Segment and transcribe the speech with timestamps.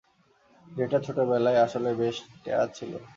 [0.67, 2.91] যেটা, ছোটবেলায়, আসলে বেশ ট্যারা ছিল।